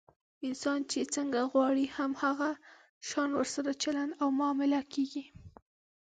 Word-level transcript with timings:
انسان 0.47 0.79
چې 0.91 0.99
څنګه 1.15 1.41
غواړي، 1.51 1.85
هم 1.95 2.11
هغه 2.23 2.49
شان 3.09 3.29
ورسره 3.35 3.71
چلند 3.83 4.11
او 4.21 4.27
معامله 4.39 4.81
کېږي. 4.93 5.23